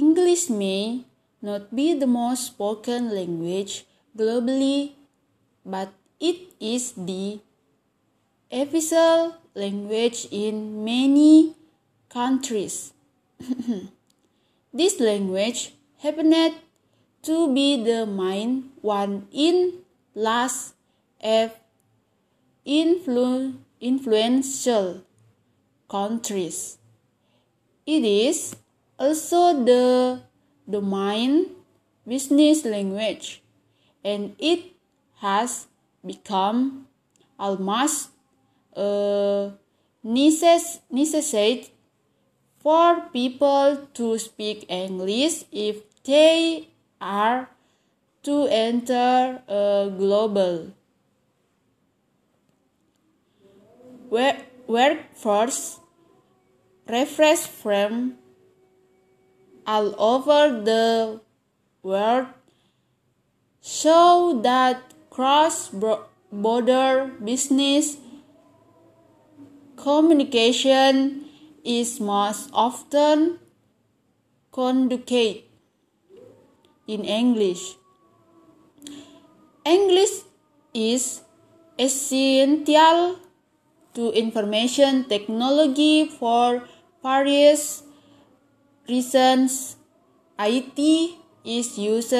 English 0.00 0.48
may 0.50 1.04
not 1.40 1.74
be 1.74 1.86
the 1.94 2.06
most 2.06 2.46
spoken 2.52 3.10
language 3.18 3.84
globally, 4.16 4.92
but 5.64 5.92
it 6.20 6.38
is 6.60 6.92
the 6.92 7.40
official 8.50 9.34
language 9.54 10.26
in 10.30 10.84
many 10.84 11.54
countries. 12.08 12.92
this 14.72 15.00
language 15.00 15.72
happened 15.98 16.54
to 17.22 17.52
be 17.52 17.82
the 17.82 18.06
main 18.06 18.70
one 18.80 19.26
in 19.32 19.56
last 20.14 20.74
F 21.20 21.58
influ- 22.66 23.56
influential 23.80 25.02
countries. 25.88 26.78
It 27.86 28.04
is 28.04 28.56
also 28.98 29.64
the 29.64 30.20
domain 30.68 31.46
business 32.06 32.64
language 32.64 33.42
and 34.04 34.34
it 34.38 34.74
has 35.20 35.66
become 36.04 36.86
almost 37.38 38.10
a 38.76 39.52
necessity 40.02 41.72
for 42.58 43.00
people 43.12 43.86
to 43.94 44.18
speak 44.18 44.66
English 44.68 45.44
if 45.52 45.76
they 46.04 46.68
are 47.00 47.48
to 48.22 48.46
enter 48.50 49.42
a 49.48 49.90
global 49.96 50.72
workforce 54.66 55.80
refresh 56.88 57.46
from 57.46 58.16
all 59.74 59.88
over 60.10 60.42
the 60.66 61.20
world 61.82 62.28
show 63.60 64.40
that 64.42 64.94
cross 65.16 65.56
border 66.32 67.10
business 67.30 67.98
communication 69.76 71.26
is 71.64 72.00
most 72.00 72.50
often 72.52 73.38
conducted 74.52 75.42
in 76.86 77.04
English. 77.04 77.76
English 79.64 80.14
is 80.72 81.20
essential 81.78 83.18
to 83.94 84.10
information 84.12 85.04
technology 85.04 86.08
for 86.08 86.62
various 87.02 87.82
reasons. 88.88 89.76
IT 90.38 90.78
is 91.44 91.78
used 91.78 92.14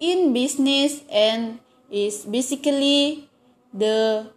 in 0.00 0.32
business 0.32 1.02
and 1.10 1.60
is 1.90 2.24
basically 2.24 3.28
the 3.74 4.30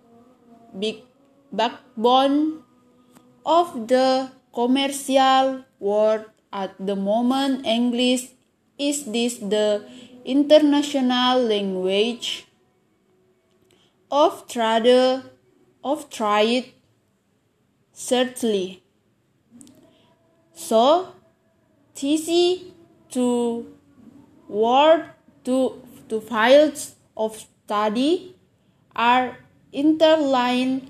big 0.78 1.04
backbone 1.52 2.64
of 3.46 3.88
the 3.88 4.32
commercial 4.54 5.64
world 5.80 6.26
at 6.52 6.76
the 6.80 6.96
moment. 6.96 7.66
English 7.66 8.30
is 8.78 9.06
this 9.06 9.38
the 9.38 9.86
international 10.26 11.40
language 11.42 12.48
of 14.12 14.48
trade 14.48 15.24
of 15.84 16.10
trade 16.10 16.74
certainly 17.92 18.83
so 20.70 21.14
TC 21.96 22.72
to 23.12 23.28
word 24.48 25.10
to 25.44 25.82
to 26.10 26.22
files 26.22 26.96
of 27.18 27.36
study 27.36 28.36
are 28.96 29.38
interlined 29.72 30.90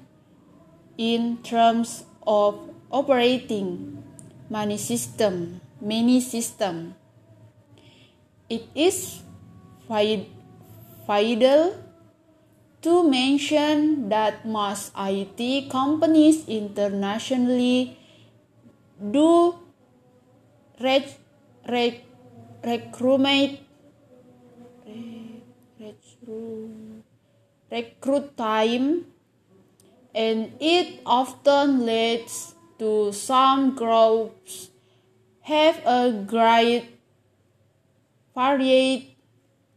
in 0.97 1.37
terms 1.41 2.05
of 2.27 2.59
operating 2.91 4.03
many 4.49 4.77
system 4.77 5.61
many 5.83 6.21
system. 6.21 6.95
It 8.49 8.63
is 8.73 9.21
vital 9.87 11.75
to 12.81 13.09
mention 13.09 14.09
that 14.09 14.45
most 14.45 14.91
IT 14.95 15.69
companies 15.69 16.47
internationally 16.47 17.97
do 18.99 19.59
rec- 20.79 21.19
rec- 21.67 22.05
recruitment 22.63 23.59
recruit 27.71 28.37
time 28.37 29.05
and 30.13 30.53
it 30.59 31.01
often 31.05 31.85
leads 31.85 32.53
to 32.77 33.11
some 33.11 33.75
groups 33.75 34.69
have 35.41 35.81
a 35.85 36.11
great 36.33 36.85
variety 38.35 39.17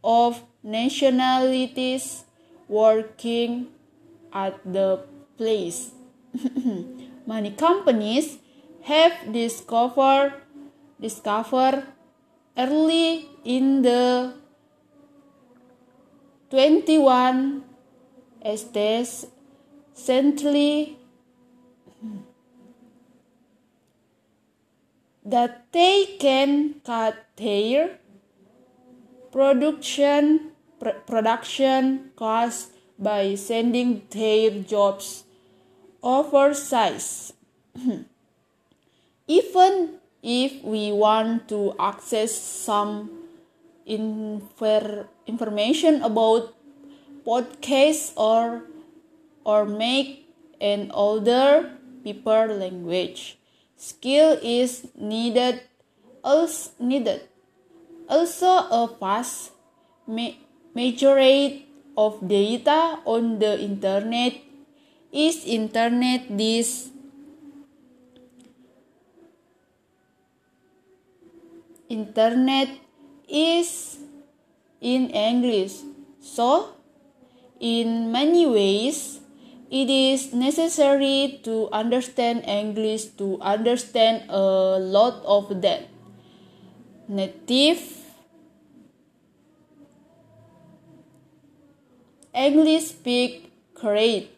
of 0.03 0.41
nationalities 0.63 2.23
working 2.67 3.67
at 4.31 4.59
the 4.63 4.99
place. 5.37 5.91
Many 7.25 7.51
companies 7.51 8.37
have 8.83 9.33
discovered 9.33 10.33
discovered 10.99 11.83
early 12.57 13.29
in 13.43 13.81
the 13.81 14.33
21 16.49 17.63
states 18.55 19.27
century 19.93 20.97
that 25.25 25.65
they 25.73 26.17
can 26.19 26.75
cut 26.85 27.15
their 27.35 27.99
production 29.31 30.51
pr 30.79 30.89
production 31.11 32.11
costs 32.15 32.69
by 32.97 33.35
sending 33.35 34.01
their 34.09 34.51
jobs 34.73 35.25
oversized. 36.01 37.33
Even 39.27 39.99
if 40.23 40.63
we 40.63 40.91
want 40.91 41.47
to 41.49 41.73
access 41.79 42.33
some 42.35 43.09
infer 43.85 45.07
information 45.25 46.01
about 46.03 46.53
podcasts 47.25 48.11
or 48.17 48.63
or 49.45 49.65
make 49.65 50.27
an 50.59 50.91
older 50.91 51.71
people 52.03 52.47
language 52.51 53.37
skill 53.77 54.37
is 54.41 54.87
needed 54.97 55.61
also 56.27 56.71
needed. 56.79 57.21
Also 58.09 58.67
a 58.67 58.89
vast 58.99 59.53
ma 60.07 60.35
majority 60.75 61.65
of 61.97 62.19
data 62.27 62.99
on 63.05 63.39
the 63.39 63.57
internet 63.59 64.35
is 65.11 65.45
internet 65.45 66.27
this 66.29 66.91
internet 71.89 72.69
is 73.27 73.97
in 74.79 75.09
English. 75.09 75.83
So, 76.21 76.75
in 77.59 78.11
many 78.11 78.45
ways, 78.45 79.19
it 79.71 79.89
is 79.89 80.33
necessary 80.33 81.39
to 81.43 81.67
understand 81.71 82.43
English 82.47 83.17
to 83.19 83.39
understand 83.41 84.29
a 84.29 84.79
lot 84.79 85.23
of 85.25 85.61
that. 85.61 85.87
Native 87.07 87.79
English 92.35 92.93
speak 92.93 93.51
great. 93.73 94.29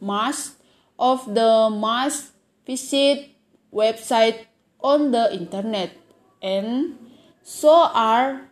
Most 0.00 0.60
of 0.98 1.24
the 1.26 1.68
must 1.72 2.32
visit 2.64 3.32
website 3.72 4.46
on 4.80 5.10
the 5.10 5.32
internet 5.32 6.05
and 6.42 6.98
so 7.42 7.90
are 7.92 8.50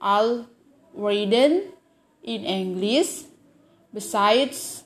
all 0.00 0.46
written 0.94 1.72
in 2.22 2.44
English. 2.44 3.24
Besides, 3.92 4.84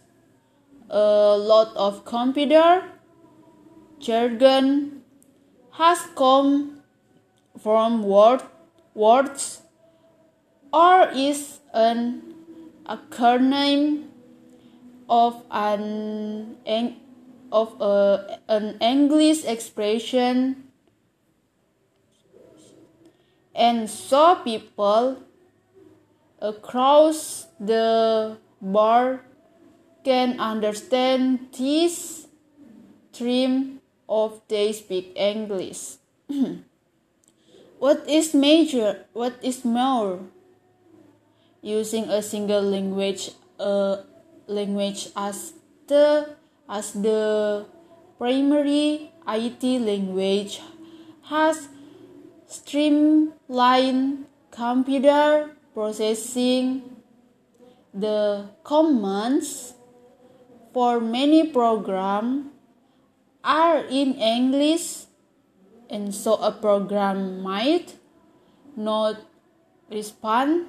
a 0.89 1.37
lot 1.37 1.77
of 1.77 2.05
computer 2.05 2.85
jargon 3.99 5.03
has 5.73 5.99
come 6.17 6.83
from 7.59 8.03
word, 8.03 8.43
words 8.95 9.63
or 10.73 11.09
is 11.15 11.61
an 11.75 12.35
acronym 12.87 14.07
of 15.09 15.43
an 15.51 16.57
of 17.53 17.81
a, 17.81 18.39
an 18.49 18.79
English 18.81 19.45
expression 19.45 20.70
and 23.61 23.93
so 23.93 24.41
people 24.41 25.21
across 26.41 27.45
the 27.61 28.39
board 28.57 29.21
can 30.01 30.41
understand 30.41 31.53
this 31.53 32.27
stream 33.13 33.85
of 34.09 34.41
they 34.49 34.73
speak 34.73 35.13
English. 35.13 36.01
what 37.79 38.01
is 38.09 38.33
major? 38.33 39.05
What 39.13 39.37
is 39.45 39.61
more? 39.63 40.25
Using 41.61 42.09
a 42.09 42.25
single 42.25 42.65
language, 42.65 43.37
a 43.61 44.09
language 44.49 45.13
as 45.13 45.53
the 45.85 46.33
as 46.65 46.97
the 46.97 47.67
primary 48.17 49.13
IT 49.29 49.63
language 49.85 50.65
has 51.29 51.69
streamlined 52.51 54.27
computer 54.51 55.55
processing. 55.73 56.83
The 57.95 58.51
commands 58.63 59.75
for 60.75 61.01
many 61.01 61.47
programs 61.47 62.51
are 63.43 63.79
in 63.87 64.15
English 64.15 65.07
and 65.89 66.15
so 66.15 66.35
a 66.37 66.53
program 66.53 67.43
might 67.43 67.97
not 68.77 69.17
respond 69.91 70.67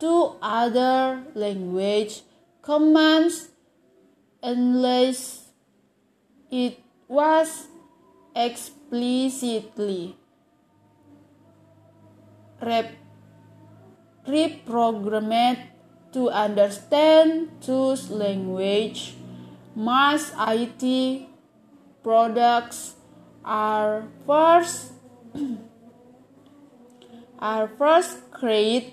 to 0.00 0.36
other 0.42 1.24
language 1.34 2.22
commands 2.60 3.48
unless 4.42 5.48
it 6.50 6.80
was 7.08 7.68
explicitly 8.34 10.16
reprogrammed 14.26 15.58
to 16.12 16.30
understand 16.30 17.50
those 17.60 18.10
language. 18.10 19.14
Mass 19.74 20.32
IT 20.38 21.26
products 22.02 22.94
are 23.44 24.08
first 24.26 24.92
are 27.38 27.68
first 27.76 28.30
created 28.30 28.92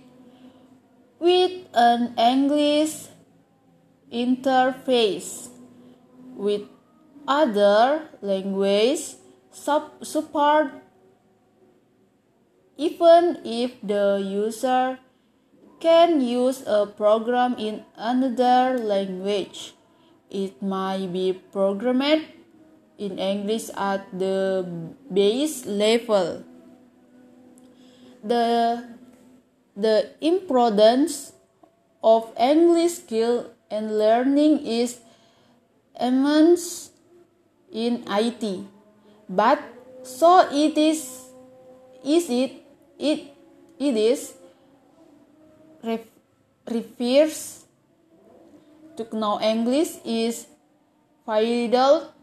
with 1.19 1.65
an 1.73 2.13
English 2.19 3.07
interface 4.11 5.47
with 6.35 6.63
other 7.27 8.09
language 8.21 9.15
support 9.51 10.71
even 12.77 13.39
if 13.45 13.75
the 13.81 14.21
user 14.23 14.99
can 15.83 16.21
use 16.21 16.63
a 16.65 16.87
program 16.87 17.55
in 17.59 17.83
another 17.97 18.79
language. 18.79 19.75
It 20.31 20.63
might 20.63 21.11
be 21.11 21.33
programmed 21.33 22.25
in 22.97 23.19
English 23.19 23.69
at 23.75 24.07
the 24.17 24.65
base 25.11 25.65
level. 25.65 26.43
The, 28.23 28.95
the 29.75 30.15
importance 30.21 31.33
of 32.01 32.31
English 32.39 33.03
skill 33.03 33.51
and 33.69 33.99
learning 33.99 34.65
is 34.65 35.03
immense 35.99 36.91
in 37.71 38.07
IT, 38.07 38.65
but 39.27 39.59
so 40.03 40.47
it 40.51 40.77
is 40.77 41.27
is 42.03 42.29
it 42.29 42.62
it 42.99 43.31
it 43.79 43.95
is 43.97 44.33
ref, 45.83 46.01
refers 46.69 47.65
to 48.97 49.07
know 49.15 49.39
English 49.41 49.97
is 50.05 50.47
vital 51.25 52.13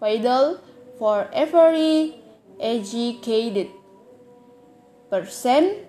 vital 0.00 0.60
for 0.98 1.28
every 1.32 2.20
educated 2.60 3.68
person 5.10 5.86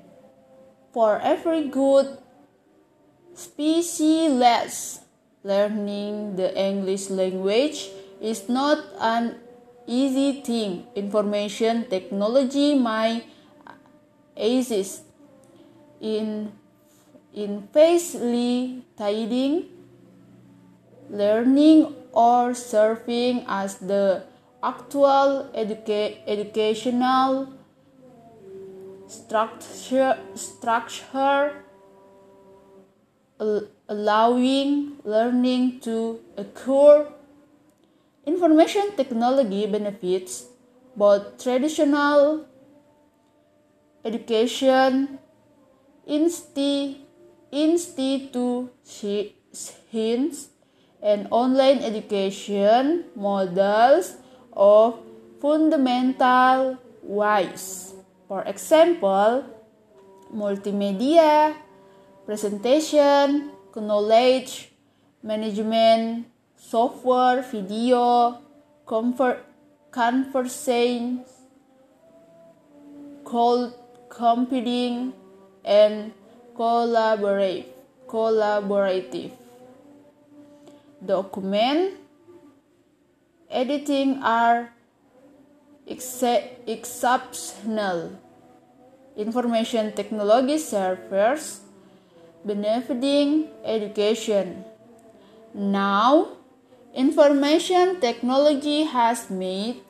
for 0.93 1.19
every 1.21 1.67
good 1.69 2.17
species. 3.33 5.01
Learning 5.43 6.35
the 6.35 6.51
English 6.59 7.09
language 7.09 7.87
is 8.19 8.49
not 8.49 8.83
an 8.99 9.39
easy 9.85 10.41
thing. 10.41 10.83
Information 10.95 11.85
technology 11.87 12.75
might 12.75 13.23
exist 14.37 15.03
in 15.99 16.51
in 17.33 17.67
facilitating 17.73 18.83
tiding 18.97 19.69
learning 21.09 21.95
or 22.11 22.53
serving 22.53 23.45
as 23.47 23.75
the 23.77 24.23
actual 24.63 25.49
educa- 25.55 26.17
educational 26.27 27.53
structure, 29.07 30.17
structure 30.35 31.63
allowing 33.87 34.97
learning 35.03 35.79
to 35.79 36.19
occur. 36.37 37.07
Information 38.25 38.91
technology 38.97 39.65
benefits 39.67 40.47
both 40.95 41.41
traditional 41.41 42.46
education 44.07 45.19
insti- 46.07 47.03
institutions 47.51 50.47
and 51.03 51.27
online 51.29 51.83
education 51.83 53.03
models 53.15 54.15
of 54.55 54.95
fundamental 55.43 56.77
wise. 57.03 57.93
For 58.27 58.43
example, 58.47 59.43
multimedia, 60.33 61.55
presentation, 62.25 63.51
knowledge, 63.77 64.73
management, 65.21 66.25
software, 66.57 67.43
video, 67.43 68.41
confer- 68.87 69.43
conversations, 69.91 71.29
call 73.23 73.86
computing, 74.17 75.13
and 75.63 76.11
collaborative. 76.57 77.69
collaborative. 78.09 79.31
Document 81.05 81.93
editing 83.51 84.23
are 84.23 84.73
exceptional. 86.65 88.17
Information 89.15 89.93
technology 89.93 90.57
servers 90.57 91.61
benefiting 92.45 93.49
education. 93.65 94.63
Now, 95.53 96.37
information 96.95 97.99
technology 97.99 98.83
has 98.83 99.29
made 99.29 99.83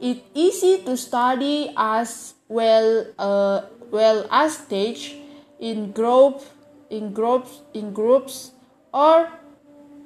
it 0.00 0.24
easy 0.34 0.82
to 0.82 0.96
study 0.96 1.70
as 1.76 2.34
well 2.58 3.06
uh, 3.18 3.62
well 3.90 4.26
as 4.30 4.58
stage 4.58 5.16
in 5.58 5.92
group 5.92 6.42
in 6.90 7.12
groups 7.12 7.60
in 7.72 7.92
groups 7.92 8.52
or 8.92 9.28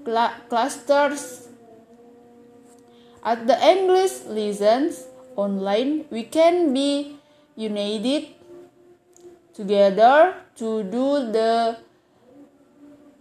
cl 0.07 0.31
clusters. 0.49 1.49
At 3.26 3.47
the 3.50 3.59
English 3.69 4.23
lessons 4.38 5.07
online 5.35 6.05
we 6.11 6.23
can 6.23 6.73
be 6.73 7.19
united 7.57 8.29
together 9.57 10.35
to 10.61 10.85
do 10.85 11.07
the 11.33 11.79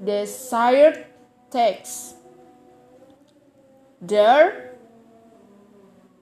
desired 0.04 1.06
text. 1.50 2.16
There 4.02 4.76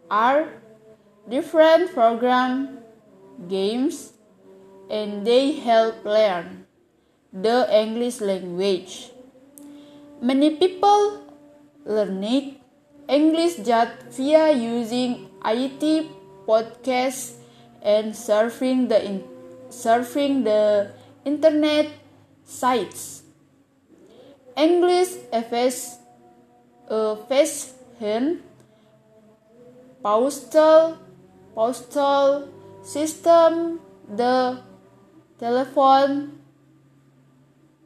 are 0.09 0.47
different 1.29 1.93
program 1.93 2.82
games 3.47 4.13
and 4.89 5.25
they 5.25 5.53
help 5.53 6.03
learn 6.05 6.65
the 7.31 7.67
English 7.71 8.21
language. 8.21 9.09
Many 10.21 10.55
people 10.57 11.23
learn 11.85 12.23
English 13.09 13.57
just 13.57 14.03
via 14.15 14.51
using 14.51 15.29
IT 15.45 16.07
podcasts 16.47 17.35
and 17.81 18.13
surfing 18.13 18.87
the 18.87 19.03
in, 19.03 19.23
surfing 19.69 20.43
the 20.43 20.91
internet 21.25 21.91
sites. 22.45 23.23
English 24.55 25.09
FS 25.31 25.97
uh, 26.89 27.15
fashion 27.27 28.43
postal 30.03 30.97
postal 31.55 32.47
system 32.83 33.79
the 34.07 34.61
telephone 35.39 36.39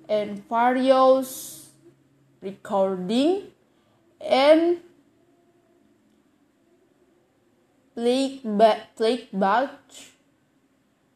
and 0.09 0.43
various 0.49 1.69
recording 2.41 3.43
and 4.19 4.79
playback 7.95 8.99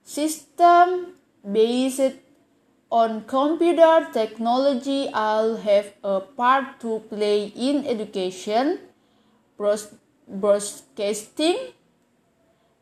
system 0.03 1.13
based 1.51 2.15
on 2.91 3.23
computer 3.25 4.07
technology. 4.13 5.09
I'll 5.13 5.57
have 5.57 5.93
a 6.03 6.19
part 6.21 6.79
to 6.81 6.99
play 7.09 7.45
in 7.55 7.85
education, 7.87 8.79
broadcasting, 10.27 11.57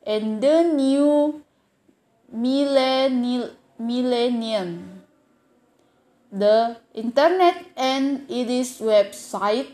and 0.09 0.41
the 0.41 0.63
new 0.63 1.43
millennium. 2.33 3.45
The 6.31 6.77
internet 6.95 7.65
and 7.77 8.25
its 8.29 8.81
website 8.81 9.67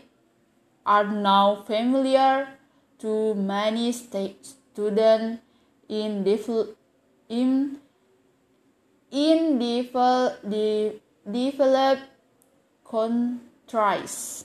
are 0.84 1.04
now 1.04 1.62
familiar 1.66 2.48
to 2.98 3.34
many 3.34 3.92
students 3.92 4.56
in, 5.88 6.24
in 7.28 7.78
in 9.10 9.58
developed 11.24 12.02
countries. 12.84 14.44